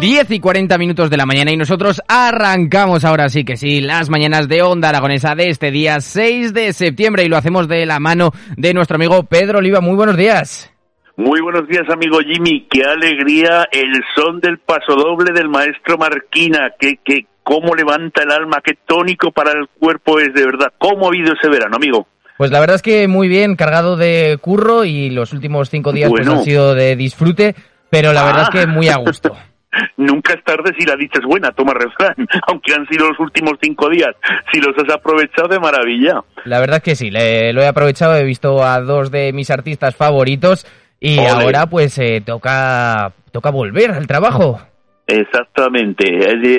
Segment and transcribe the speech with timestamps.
[0.00, 4.08] 10 y 40 minutos de la mañana y nosotros arrancamos ahora sí que sí las
[4.08, 8.00] mañanas de Onda Aragonesa de este día 6 de septiembre y lo hacemos de la
[8.00, 9.82] mano de nuestro amigo Pedro Oliva.
[9.82, 10.72] Muy buenos días.
[11.18, 12.66] Muy buenos días, amigo Jimmy.
[12.70, 16.72] Qué alegría el son del paso doble del maestro Marquina.
[16.78, 20.72] Qué, qué, cómo levanta el alma, qué tónico para el cuerpo es de verdad.
[20.78, 22.06] ¿Cómo ha habido ese verano, amigo?
[22.38, 26.08] Pues la verdad es que muy bien, cargado de curro y los últimos cinco días
[26.08, 27.54] pues, han sido de disfrute,
[27.90, 29.36] pero la verdad es que muy a gusto.
[29.96, 32.14] Nunca es tarde si la dicha es buena, toma refrán,
[32.48, 34.10] aunque han sido los últimos cinco días.
[34.52, 36.22] Si los has aprovechado de maravilla.
[36.44, 39.94] La verdad es que sí, lo he aprovechado, he visto a dos de mis artistas
[39.94, 40.66] favoritos
[40.98, 44.60] y ahora pues eh, toca, toca volver al trabajo.
[45.06, 46.04] Exactamente,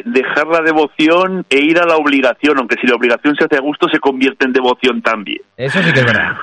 [0.05, 3.61] dejar la devoción e ir a la obligación, aunque si la obligación se hace a
[3.61, 5.41] gusto se convierte en devoción también.
[5.55, 6.35] Eso sí que es verdad.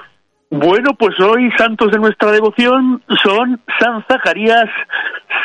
[0.50, 4.70] Bueno, pues hoy santos de nuestra devoción son San Zacarías,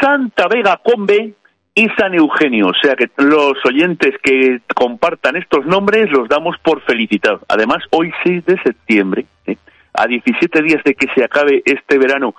[0.04, 1.34] Santa Vega Combe
[1.73, 2.68] y San Eugenio.
[2.68, 7.42] O sea que los oyentes que compartan estos nombres los damos por felicitados.
[7.48, 9.26] Además, hoy 6 de septiembre,
[9.94, 12.36] a 17 días de que se acabe este verano,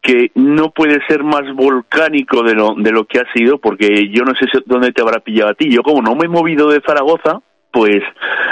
[0.00, 4.24] que no puede ser más volcánico de lo, de lo que ha sido, porque yo
[4.24, 5.70] no sé dónde te habrá pillado a ti.
[5.70, 7.40] Yo como no me he movido de Zaragoza,
[7.72, 8.02] pues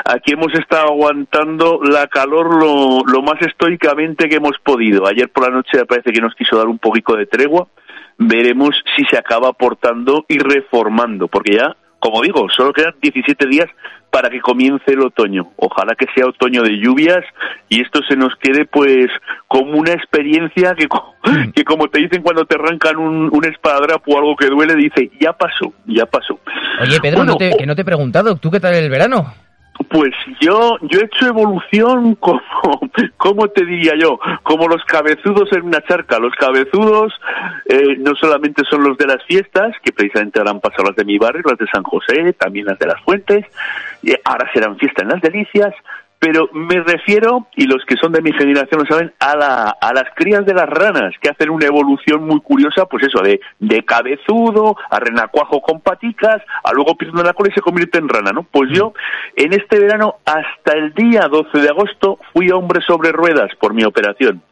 [0.05, 5.07] aquí hemos estado aguantando la calor lo, lo, más estoicamente que hemos podido.
[5.07, 7.69] Ayer por la noche parece que nos quiso dar un poquito de tregua.
[8.23, 13.67] Veremos si se acaba aportando y reformando, porque ya, como digo, solo quedan 17 días
[14.11, 15.53] para que comience el otoño.
[15.57, 17.25] Ojalá que sea otoño de lluvias
[17.71, 19.07] y esto se nos quede pues
[19.49, 21.53] como una experiencia que, mm.
[21.53, 25.11] que como te dicen cuando te arrancan un, un espadadrapo o algo que duele, dice,
[25.21, 26.39] ya pasó, ya pasó.
[26.83, 29.33] Oye, Pedro, no te, que no te he preguntado, ¿tú qué tal el verano?
[29.89, 32.41] Pues yo, yo he hecho evolución como,
[33.17, 34.19] ¿cómo te diría yo?
[34.43, 36.19] Como los cabezudos en una charca.
[36.19, 37.13] Los cabezudos
[37.67, 41.19] eh, no solamente son los de las fiestas, que precisamente habrán pasado las de mi
[41.19, 43.47] barrio, las de San José, también las de las Fuentes,
[44.03, 45.75] y ahora serán fiestas en las Delicias,
[46.21, 49.95] pero me refiero, y los que son de mi generación lo saben, a, la, a
[49.95, 53.83] las crías de las ranas, que hacen una evolución muy curiosa, pues eso, de, de
[53.87, 58.33] cabezudo, a renacuajo con paticas, a luego pierden la cola y se convierte en rana,
[58.33, 58.43] ¿no?
[58.43, 58.93] Pues yo,
[59.35, 63.85] en este verano, hasta el día 12 de agosto, fui hombre sobre ruedas por mi
[63.85, 64.43] operación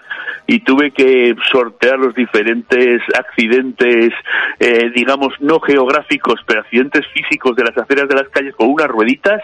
[0.46, 4.12] y tuve que sortear los diferentes accidentes,
[4.58, 8.88] eh, digamos, no geográficos, pero accidentes físicos de las aceras de las calles con unas
[8.88, 9.42] rueditas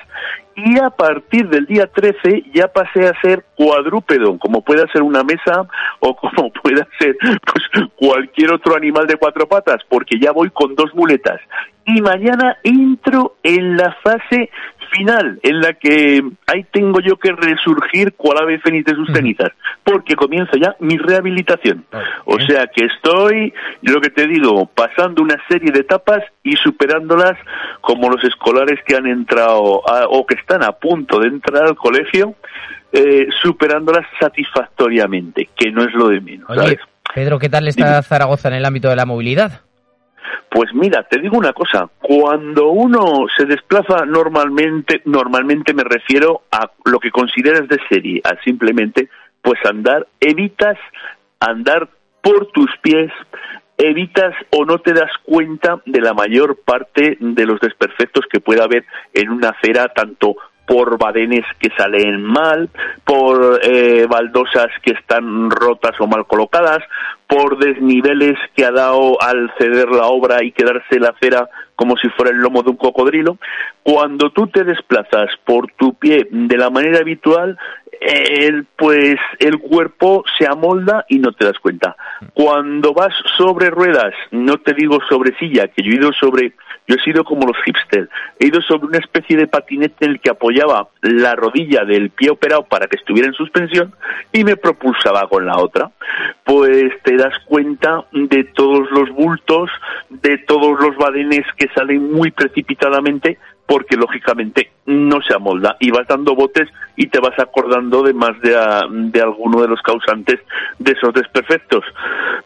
[0.56, 5.22] y a partir del día 13 ya pasé a ser cuadrúpedo, como pueda ser una
[5.24, 5.66] mesa
[6.00, 10.74] o como pueda ser pues, cualquier otro animal de cuatro patas, porque ya voy con
[10.74, 11.40] dos muletas.
[11.86, 14.50] Y mañana entro en la fase
[14.90, 19.50] final, en la que ahí tengo yo que resurgir cual ave fénix de sus cenizas,
[19.82, 21.84] porque comienza ya mi rehabilitación.
[22.24, 23.52] O sea que estoy,
[23.82, 27.38] lo que te digo, pasando una serie de etapas y superándolas
[27.80, 32.34] como los escolares que han entrado o que están a punto de entrar al colegio,
[32.92, 36.48] eh, superándolas satisfactoriamente, que no es lo de menos.
[37.14, 39.60] Pedro, ¿qué tal está Zaragoza en el ámbito de la movilidad?
[40.54, 46.70] Pues mira, te digo una cosa, cuando uno se desplaza normalmente, normalmente me refiero a
[46.84, 49.08] lo que consideras de serie, a simplemente
[49.42, 50.78] pues andar, evitas
[51.40, 51.88] andar
[52.22, 53.10] por tus pies,
[53.76, 58.62] evitas o no te das cuenta de la mayor parte de los desperfectos que pueda
[58.62, 62.70] haber en una acera, tanto por badenes que salen mal,
[63.04, 66.82] por eh, baldosas que están rotas o mal colocadas,
[67.26, 72.08] por desniveles que ha dado al ceder la obra y quedarse la acera como si
[72.10, 73.38] fuera el lomo de un cocodrilo.
[73.82, 77.58] Cuando tú te desplazas por tu pie de la manera habitual,
[78.04, 81.96] el, pues el cuerpo se amolda y no te das cuenta.
[82.34, 86.52] Cuando vas sobre ruedas, no te digo sobre silla, que yo he ido sobre,
[86.86, 88.08] yo he sido como los hipsters,
[88.38, 92.30] he ido sobre una especie de patinete en el que apoyaba la rodilla del pie
[92.30, 93.94] operado para que estuviera en suspensión
[94.32, 95.90] y me propulsaba con la otra.
[96.44, 99.70] Pues te das cuenta de todos los bultos,
[100.10, 106.06] de todos los badenes que salen muy precipitadamente porque lógicamente no se amolda y vas
[106.06, 108.50] dando botes y te vas acordando de más de,
[109.10, 110.40] de alguno de los causantes
[110.78, 111.84] de esos desperfectos.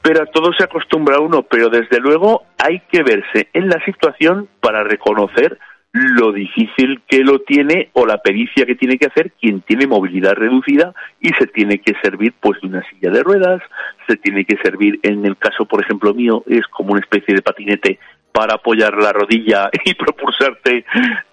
[0.02, 4.48] Pero a todo se acostumbra uno, pero desde luego hay que verse en la situación
[4.60, 5.58] para reconocer
[5.92, 10.34] lo difícil que lo tiene o la pericia que tiene que hacer quien tiene movilidad
[10.34, 13.62] reducida y se tiene que servir pues de una silla de ruedas,
[14.06, 17.42] se tiene que servir en el caso por ejemplo mío es como una especie de
[17.42, 17.98] patinete
[18.32, 20.84] para apoyar la rodilla y propulsarte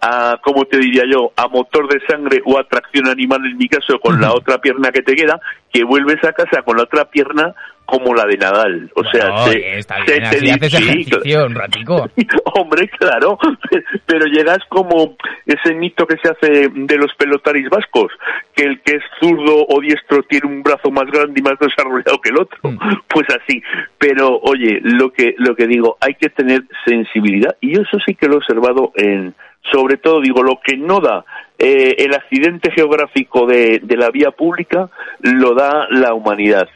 [0.01, 3.67] a, como te diría yo, a motor de sangre o a tracción animal en mi
[3.67, 5.39] caso con la otra pierna que te queda,
[5.71, 7.53] que vuelves a casa con la otra pierna
[7.85, 8.91] como la de Nadal.
[8.95, 12.09] O sea, se, está bien, haces ejercicio un ratico.
[12.55, 13.37] Hombre, claro,
[14.05, 15.15] pero llegas como
[15.45, 18.11] ese mito que se hace de los pelotaris vascos,
[18.55, 22.19] que el que es zurdo o diestro tiene un brazo más grande y más desarrollado
[22.21, 22.59] que el otro.
[22.63, 22.77] Mm.
[23.15, 23.61] Pues así.
[23.97, 28.27] Pero, oye, lo que, lo que digo, hay que tener sensibilidad, y eso sí que
[28.27, 29.33] lo he observado en,
[29.71, 31.23] sobre todo, digo, lo que no da
[31.57, 34.89] eh, el accidente geográfico de, de la vía pública,
[35.21, 36.67] lo da la humanidad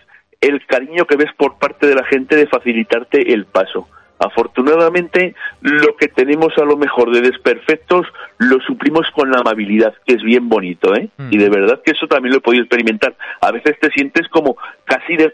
[0.42, 3.88] el cariño que ves por parte de la gente de facilitarte el paso.
[4.20, 8.06] Afortunadamente, lo que tenemos a lo mejor de desperfectos
[8.38, 11.10] lo suplimos con la amabilidad, que es bien bonito, ¿eh?
[11.18, 11.30] Mm.
[11.32, 13.16] Y de verdad que eso también lo he podido experimentar.
[13.42, 15.32] A veces te sientes como casi de,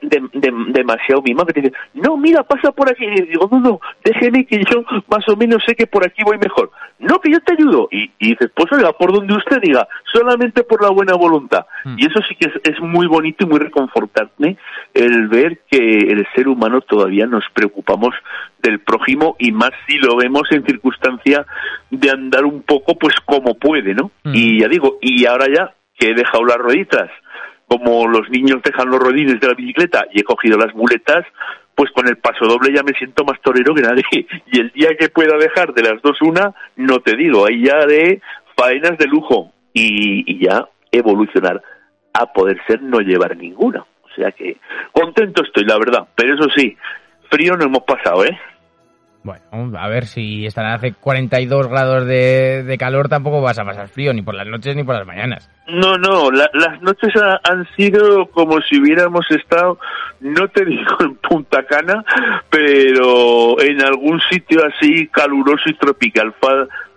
[0.67, 3.05] demasiado mimado, que te dice, no, mira, pasa por aquí.
[3.05, 6.37] Y digo, no, no, déjeme que yo más o menos sé que por aquí voy
[6.37, 6.71] mejor.
[6.99, 7.87] No, que yo te ayudo.
[7.91, 11.65] Y, dices, pues oiga, por donde usted diga, solamente por la buena voluntad.
[11.85, 11.95] Mm.
[11.97, 14.57] Y eso sí que es, es muy bonito y muy reconfortante
[14.93, 18.13] el ver que el ser humano todavía nos preocupamos
[18.65, 21.45] del prójimo y más si lo vemos en circunstancia
[21.89, 24.11] de andar un poco pues como puede, ¿no?
[24.23, 24.33] Mm.
[24.33, 27.09] Y ya digo, y ahora ya que he dejado las rueditas,
[27.67, 31.25] como los niños dejan los rodines de la bicicleta y he cogido las muletas,
[31.75, 34.03] pues con el paso doble ya me siento más torero que nadie.
[34.51, 37.85] Y el día que pueda dejar de las dos una, no te digo, ahí ya
[37.85, 38.21] de
[38.55, 41.61] faenas de lujo y, y ya evolucionar
[42.13, 43.81] a poder ser no llevar ninguna.
[43.81, 44.57] O sea que
[44.93, 46.07] contento estoy, la verdad.
[46.15, 46.77] Pero eso sí,
[47.29, 48.39] frío no hemos pasado, ¿eh?
[49.25, 54.13] Bueno, a ver si están hace 42 grados de, calor, tampoco vas a pasar frío,
[54.13, 55.49] ni por las noches ni por las mañanas.
[55.67, 57.11] No, no, las noches
[57.43, 59.79] han sido como si hubiéramos estado,
[60.19, 62.05] no te digo en Punta Cana,
[62.51, 66.31] pero en algún sitio así caluroso y tropical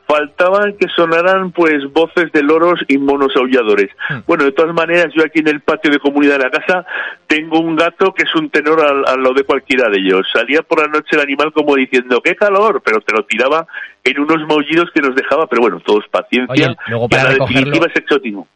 [0.08, 3.90] faltaban que sonaran pues voces de loros y monos aulladores.
[4.08, 4.20] Hmm.
[4.26, 6.86] Bueno, de todas maneras, yo aquí en el patio de comunidad de la casa
[7.26, 10.26] tengo un gato que es un tenor al, lado de cualquiera de ellos.
[10.32, 13.66] Salía por la noche el animal como diciendo, qué calor, pero te lo tiraba
[14.02, 16.74] en unos maullidos que nos dejaba, pero bueno, todos paciencia.
[16.86, 17.76] luego para recogerlo,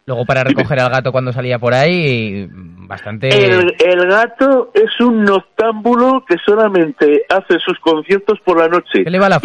[0.07, 2.49] Luego para recoger al gato cuando salía por ahí,
[2.89, 3.29] bastante...
[3.29, 9.05] El, el gato es un noctámbulo que solamente hace sus conciertos por la noche.
[9.05, 9.39] ¿Qué le va la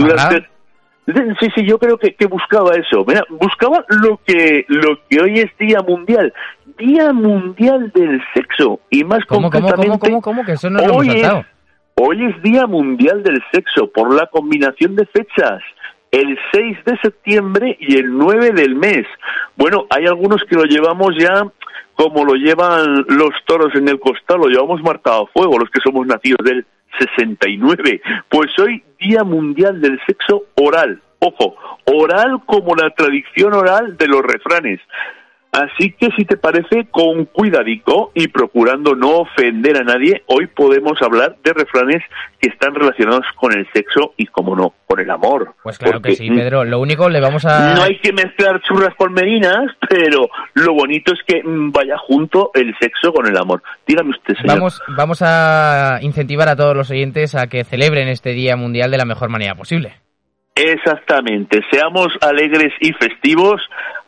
[1.40, 3.06] Sí, sí, yo creo que, que buscaba eso.
[3.08, 6.34] Mira, buscaba lo que, lo que hoy es Día Mundial.
[6.78, 8.82] Día Mundial del Sexo.
[8.90, 9.88] Y más ¿Cómo, concretamente...
[9.88, 11.32] ¿cómo, cómo, cómo, Que eso no lo hoy, es,
[11.96, 15.62] hoy es Día Mundial del Sexo por la combinación de fechas.
[16.12, 19.06] El 6 de septiembre y el 9 del mes.
[19.56, 21.46] Bueno, hay algunos que lo llevamos ya
[21.96, 25.80] como lo llevan los toros en el costal, lo llevamos marcado a fuego, los que
[25.84, 26.66] somos nacidos del
[27.00, 28.02] 69.
[28.30, 31.02] Pues hoy Día Mundial del Sexo Oral.
[31.20, 31.56] Ojo,
[31.86, 34.80] oral como la tradición oral de los refranes.
[35.52, 41.02] Así que si te parece, con cuidadico y procurando no ofender a nadie, hoy podemos
[41.02, 42.04] hablar de refranes
[42.40, 45.56] que están relacionados con el sexo y, como no, con el amor.
[45.64, 46.64] Pues claro que sí, Pedro.
[46.64, 47.74] Lo único le vamos a...
[47.74, 52.76] No hay que mezclar churras con merinas, pero lo bonito es que vaya junto el
[52.80, 53.64] sexo con el amor.
[53.88, 54.58] Dígame usted, señor.
[54.58, 58.98] Vamos, vamos a incentivar a todos los oyentes a que celebren este Día Mundial de
[58.98, 59.96] la mejor manera posible.
[60.58, 63.62] Exactamente, seamos alegres y festivos,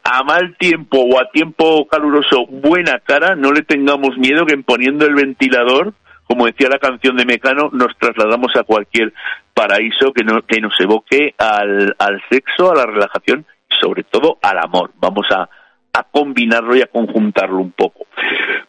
[0.03, 5.05] a mal tiempo o a tiempo caluroso, buena cara, no le tengamos miedo que poniendo
[5.05, 9.13] el ventilador, como decía la canción de Mecano, nos trasladamos a cualquier
[9.53, 14.37] paraíso que, no, que nos evoque al, al sexo, a la relajación y sobre todo
[14.41, 14.91] al amor.
[14.99, 15.49] Vamos a,
[15.93, 18.05] a combinarlo y a conjuntarlo un poco.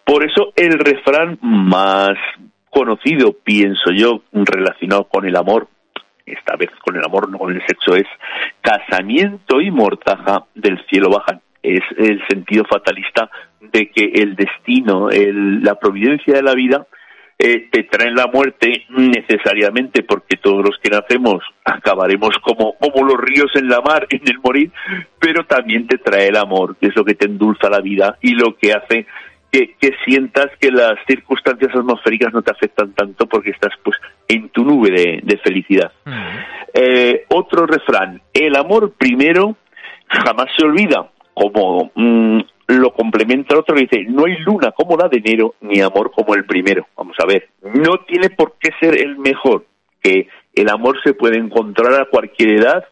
[0.04, 2.16] Por eso el refrán más
[2.70, 5.68] conocido, pienso yo, relacionado con el amor,
[6.32, 8.06] esta vez con el amor, no con el sexo, es
[8.60, 11.40] casamiento y mortaja del cielo bajan.
[11.62, 16.86] es el sentido fatalista de que el destino, la providencia de la vida,
[17.42, 23.18] eh, te traen la muerte necesariamente porque todos los que nacemos acabaremos como, como los
[23.18, 24.70] ríos en la mar en el morir,
[25.18, 28.34] pero también te trae el amor, que es lo que te endulza la vida y
[28.34, 29.06] lo que hace
[29.50, 33.96] que, sientas que las circunstancias atmosféricas no te afectan tanto porque estás pues
[34.28, 35.92] en tu nube de, felicidad.
[36.72, 39.56] Eh, otro refrán, el amor primero
[40.08, 45.08] jamás se olvida, como mm, lo complementa otro que dice, no hay luna como la
[45.08, 46.86] de enero, ni amor como el primero.
[46.96, 49.66] Vamos a ver, no tiene por qué ser el mejor,
[50.02, 52.84] que el amor se puede encontrar a cualquier edad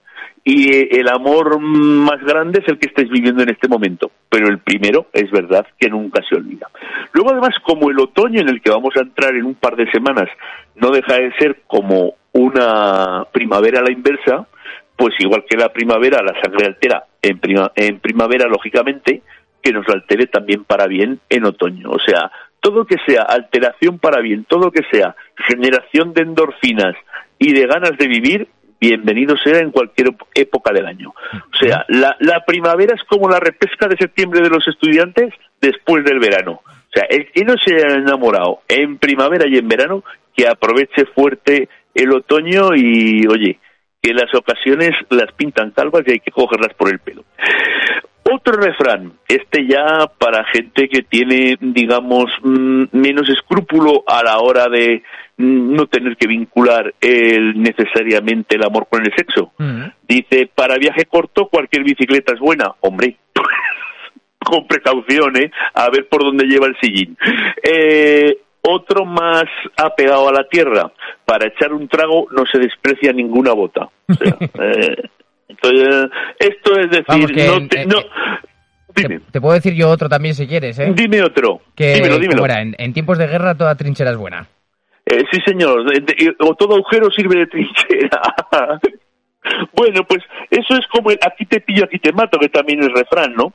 [0.45, 4.59] y el amor más grande es el que estés viviendo en este momento, pero el
[4.59, 6.69] primero es verdad que nunca se olvida.
[7.13, 9.91] Luego además como el otoño en el que vamos a entrar en un par de
[9.91, 10.29] semanas
[10.77, 14.47] no deja de ser como una primavera a la inversa,
[14.97, 17.41] pues igual que la primavera la sangre altera en,
[17.77, 19.23] en primavera lógicamente,
[19.63, 21.91] que nos altere también para bien en otoño.
[21.91, 22.31] O sea,
[22.61, 25.15] todo que sea alteración para bien, todo que sea
[25.47, 26.95] generación de endorfinas
[27.39, 28.49] y de ganas de vivir,
[28.81, 31.11] bienvenido sea en cualquier época del año.
[31.11, 36.19] O sea, la, primavera es como la repesca de septiembre de los estudiantes después del
[36.19, 36.61] verano.
[36.65, 40.05] O sea, el que no se haya enamorado en primavera y en verano,
[40.37, 43.59] que aproveche fuerte el otoño y, oye,
[44.01, 47.25] que las ocasiones las pintan calvas y hay que cogerlas por el pelo.
[48.31, 54.69] Otro refrán, este ya para gente que tiene, digamos, mm, menos escrúpulo a la hora
[54.69, 55.03] de
[55.39, 59.53] mm, no tener que vincular el, necesariamente el amor con el sexo.
[59.57, 59.85] Mm.
[60.07, 62.75] Dice, para viaje corto cualquier bicicleta es buena.
[62.81, 63.17] Hombre,
[64.45, 65.51] con precaución, ¿eh?
[65.75, 67.17] A ver por dónde lleva el sillín.
[67.63, 69.45] Eh, otro más
[69.77, 70.93] apegado a la tierra.
[71.25, 73.89] Para echar un trago no se desprecia ninguna bota.
[74.09, 75.09] O sea, eh,
[75.61, 77.99] entonces, esto es decir, no,
[78.95, 80.93] te, puedo decir yo otro también si quieres, ¿eh?
[80.95, 81.61] Dime otro.
[81.77, 82.45] dímelo, dímelo.
[82.47, 84.47] en, tiempos de guerra toda trinchera es buena.
[85.07, 85.85] Eh, sí, señor.
[86.41, 88.21] O todo agujero sirve de trinchera.
[89.75, 92.93] bueno, pues eso es como el aquí te pillo, aquí te mato, que también es
[92.93, 93.53] refrán, ¿no?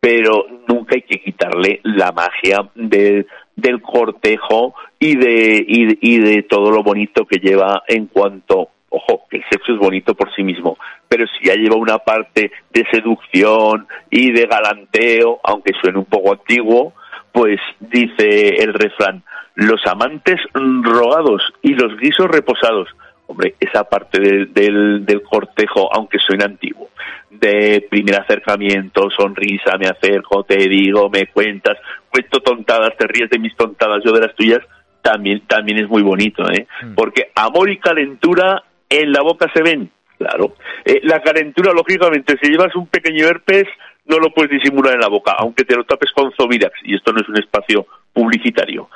[0.00, 6.82] Pero nunca hay que quitarle la magia del cortejo y de, y de todo lo
[6.82, 11.26] bonito que lleva en cuanto ojo, que el sexo es bonito por sí mismo, pero
[11.26, 16.94] si ya lleva una parte de seducción y de galanteo, aunque suene un poco antiguo,
[17.32, 19.24] pues dice el refrán,
[19.56, 22.88] los amantes rogados y los guisos reposados.
[23.26, 26.90] Hombre, esa parte del, del, cortejo, aunque suene antiguo,
[27.30, 31.78] de primer acercamiento, sonrisa, me acerco, te digo, me cuentas,
[32.10, 34.60] cuento tontadas, te ríes de mis tontadas, yo de las tuyas,
[35.00, 36.66] también, también es muy bonito, ¿eh?
[36.82, 36.94] Mm.
[36.94, 38.62] Porque amor y calentura
[39.00, 40.54] en la boca se ven, claro.
[40.84, 43.64] Eh, la calentura, lógicamente, si llevas un pequeño herpes,
[44.06, 47.12] no lo puedes disimular en la boca, aunque te lo tapes con Zovirax, y esto
[47.12, 48.88] no es un espacio publicitario.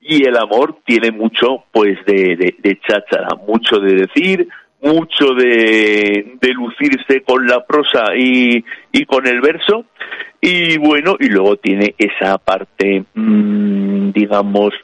[0.00, 4.48] Y el amor tiene mucho, pues, de, de, cháchara, mucho de decir,
[4.82, 8.62] mucho de, de lucirse con la prosa y,
[9.06, 9.86] con el verso,
[10.40, 14.74] y bueno, y luego tiene esa parte, mmm, digamos,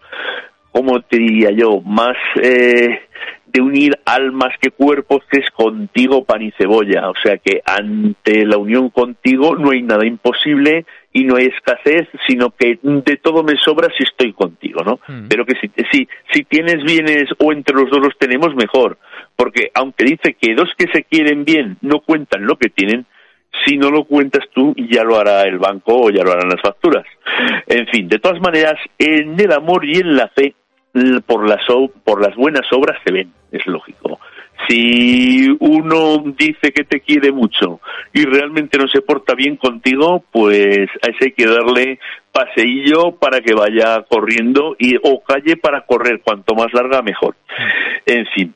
[0.73, 1.81] ¿cómo te diría yo?
[1.81, 2.17] Más...
[2.43, 3.01] Eh,
[3.53, 7.11] de unir almas que cuerpos, que es contigo pan y cebolla.
[7.11, 12.09] O sea que ante la unión contigo no hay nada imposible y no hay escasez,
[12.27, 15.01] sino que de todo me sobra si estoy contigo, ¿no?
[15.09, 15.29] Mm.
[15.29, 18.99] Pero que si, si, si tienes bienes o entre los dos los tenemos, mejor.
[19.37, 23.07] Porque aunque dice que dos que se quieren bien no cuentan lo que tienen,
[23.67, 26.61] si no lo cuentas tú, ya lo hará el banco o ya lo harán las
[26.61, 27.05] facturas.
[27.67, 30.55] En fin, de todas maneras, en el amor y en la fe
[31.27, 31.61] por las,
[32.05, 34.19] por las buenas obras se ven, es lógico.
[34.69, 37.81] Si uno dice que te quiere mucho
[38.13, 41.99] y realmente no se porta bien contigo, pues a ese hay que darle
[42.31, 47.37] paseillo para que vaya corriendo y o calle para correr, cuanto más larga mejor.
[48.07, 48.55] En fin,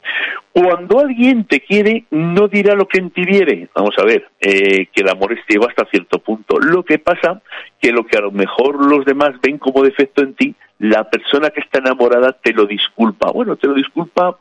[0.53, 3.69] cuando alguien te quiere, no dirá lo que en ti viere.
[3.75, 6.59] Vamos a ver, eh, que el amor es ciego hasta cierto punto.
[6.61, 7.41] Lo que pasa
[7.81, 11.49] que lo que a lo mejor los demás ven como defecto en ti, la persona
[11.49, 13.31] que está enamorada te lo disculpa.
[13.33, 14.37] Bueno, te lo disculpa,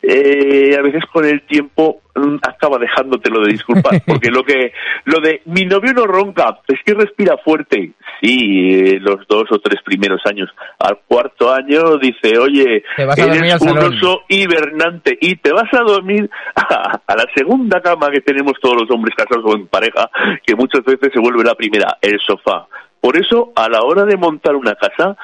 [0.00, 4.72] eh, a veces con el tiempo mm, acaba dejándotelo de disculpar, porque lo que,
[5.06, 7.90] lo de mi novio no ronca, es que respira fuerte.
[8.20, 10.48] Sí, eh, los dos o tres primeros años.
[10.78, 17.00] Al cuarto año dice, oye, eres un oso hibernante y te vas a dormir a,
[17.04, 20.08] a, la segunda cama que tenemos todos los hombres casados o en pareja,
[20.46, 22.68] que muchas veces se vuelve la primera, el sofá.
[23.00, 25.16] Por eso, a la hora de montar una casa,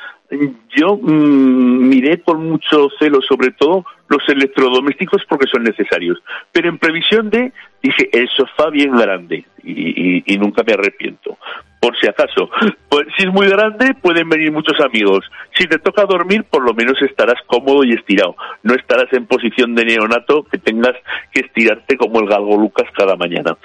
[0.77, 6.23] yo mm, miré con mucho celo sobre todo los electrodomésticos porque son necesarios.
[6.53, 11.39] Pero en previsión de, dije, el sofá bien grande y, nunca me arrepiento.
[11.81, 12.51] Por si acaso,
[12.89, 15.25] pues, si es muy grande pueden venir muchos amigos.
[15.55, 18.37] Si te toca dormir, por lo menos estarás cómodo y estirado.
[18.63, 20.95] No estarás en posición de neonato que tengas
[21.33, 23.57] que estirarte como el galgo Lucas cada mañana.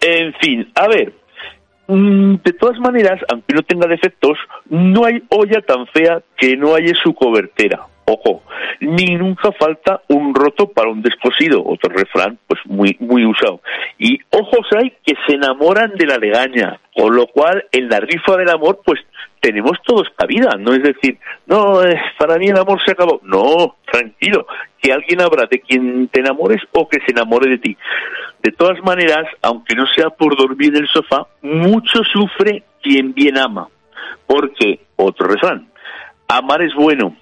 [0.00, 1.12] En fin, a ver,
[1.88, 6.94] de todas maneras, aunque no tenga defectos, no hay olla tan fea que no haya
[7.02, 8.42] su cobertera ojo,
[8.80, 13.60] ni nunca falta un roto para un descosido, otro refrán pues muy muy usado.
[13.98, 18.36] Y ojos hay que se enamoran de la legaña, con lo cual en la rifa
[18.36, 19.00] del amor pues
[19.42, 23.20] tenemos todos cabida, no es decir, no, eh, para mí el amor se acabó.
[23.24, 24.46] No, tranquilo,
[24.80, 27.76] que alguien habrá de quien te enamores o que se enamore de ti.
[28.40, 33.36] De todas maneras, aunque no sea por dormir en el sofá, mucho sufre quien bien
[33.36, 33.68] ama.
[34.26, 35.68] Porque, otro refrán,
[36.28, 37.16] amar es bueno,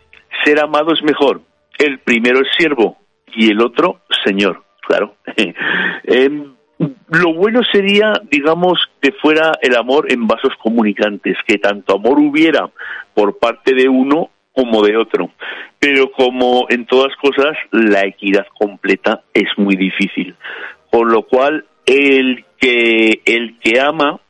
[0.45, 1.43] ser amado es mejor.
[1.79, 2.99] El primero es siervo
[3.35, 5.15] y el otro señor, claro.
[6.05, 6.55] Em,
[7.11, 12.71] lo bueno sería, digamos, que fuera el amor en vasos comunicantes, que tanto amor hubiera
[13.15, 15.31] por parte de uno como de otro.
[15.79, 20.35] Pero como en todas cosas, la equidad completa es muy difícil.
[20.91, 24.21] Por lo cual, el que, el que ama,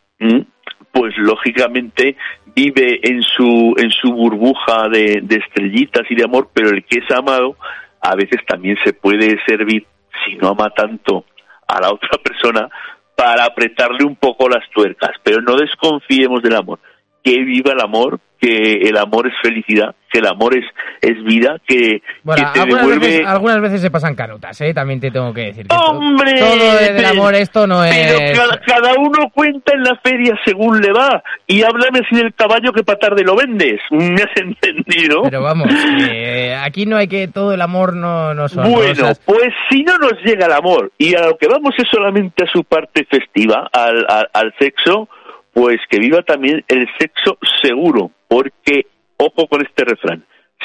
[0.92, 2.16] pues lógicamente
[2.60, 7.10] vive en su, en su burbuja de, estrellitas y de amor, pero el que es
[7.10, 7.56] amado
[8.02, 9.86] a veces también se puede servir,
[10.24, 11.24] si no ama tanto
[11.66, 12.68] a la otra persona,
[13.14, 15.10] para apretarle un poco las tuercas.
[15.22, 16.78] Pero no desconfiemos del amor.
[17.22, 20.64] Que viva el amor, que el amor es felicidad, que el amor es,
[21.02, 23.06] es vida, que, te algunas devuelve...
[23.06, 24.72] Veces, algunas veces se pasan carotas, ¿eh?
[24.72, 25.66] También te tengo que decir.
[25.68, 26.38] ¡Hombre!
[26.38, 27.94] Todo, del amor esto no es...
[27.94, 31.22] Pero cada, uno cuenta en la feria según le va.
[31.46, 33.80] Y háblame así del caballo que para tarde lo vendes.
[33.90, 35.22] ¿Me has entendido?
[35.24, 35.68] Pero vamos,
[36.10, 37.28] eh, aquí no hay que...
[37.28, 41.14] Todo el amor no, no son Bueno, pues si no nos llega el amor y
[41.14, 45.08] a lo que vamos es solamente a su parte festiva, al, al sexo
[45.52, 50.24] pues que viva también el sexo seguro, porque, ojo con este refrán,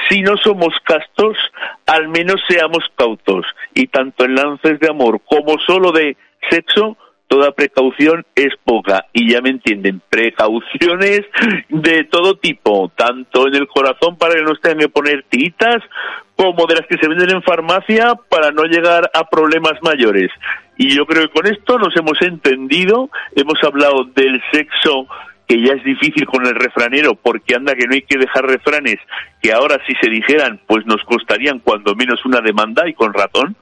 [0.10, 1.38] si no somos castos,
[1.86, 6.18] al menos seamos cautos, y tanto en lances de amor como solo de
[6.50, 9.06] sexo, toda precaución es poca.
[9.14, 11.22] Y ya me entienden, precauciones
[11.70, 15.82] de todo tipo, tanto en el corazón para que no tengan que poner tiritas,
[16.36, 20.30] como de las que se venden en farmacia para no llegar a problemas mayores.
[20.78, 25.08] Y yo creo que con esto nos hemos entendido, hemos hablado del sexo
[25.48, 28.96] que ya es difícil con el refranero porque anda que no hay que dejar refranes
[29.42, 33.56] que ahora si se dijeran pues nos costarían cuando menos una demanda y con ratón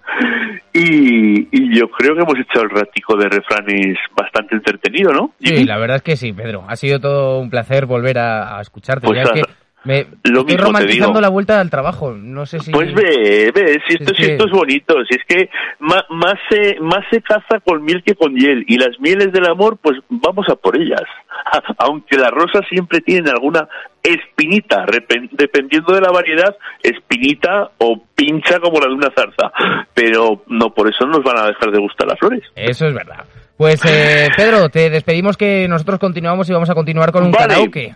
[0.74, 5.34] y, yo creo que hemos hecho el ratico de refranes bastante entretenido, ¿no?
[5.40, 6.66] Sí, la verdad es que sí, Pedro.
[6.68, 9.08] Ha sido todo un placer volver a, escucharte.
[9.08, 9.42] Pues que
[9.84, 12.14] me lo estoy romantizando la vuelta al trabajo.
[12.14, 12.72] No sé si.
[12.72, 14.96] Pues ve, ve, si esto, si esto es bonito.
[15.10, 18.64] Si es que más, más, se, más se caza con miel que con hiel.
[18.68, 21.04] Y las mieles del amor, pues vamos a por ellas.
[21.78, 23.68] Aunque las rosas siempre tienen alguna
[24.02, 24.86] espinita,
[25.32, 29.52] dependiendo de la variedad, espinita o pincha como la de una zarza.
[29.94, 32.44] Pero no por eso nos van a dejar de gustar las flores.
[32.56, 33.26] Eso es verdad.
[33.58, 37.96] Pues eh, Pedro, te despedimos que nosotros continuamos y vamos a continuar con un karaoke.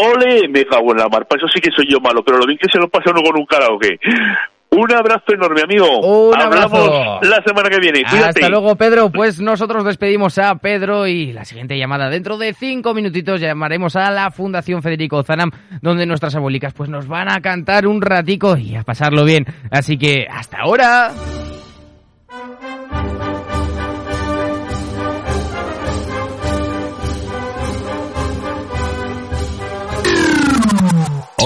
[0.00, 2.46] Ole, me cago en la mar, para eso sí que soy yo malo, pero lo
[2.46, 3.98] bien que se lo pasa uno con un karaoke.
[4.70, 5.86] Un abrazo enorme, amigo.
[6.00, 8.02] Un Hablamos la semana que viene.
[8.02, 8.28] Cuídate.
[8.28, 9.10] Hasta luego, Pedro.
[9.10, 14.10] Pues nosotros despedimos a Pedro y la siguiente llamada dentro de cinco minutitos llamaremos a
[14.10, 18.76] la Fundación Federico Zanam, donde nuestras abuelicas pues nos van a cantar un ratico y
[18.76, 19.46] a pasarlo bien.
[19.70, 21.12] Así que hasta ahora.